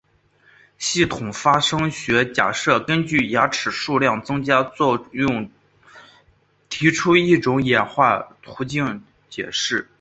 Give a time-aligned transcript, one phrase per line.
[0.79, 5.51] 系统发生学假设根据牙齿数量增加的作用
[6.69, 9.87] 提出一种演化途径解释。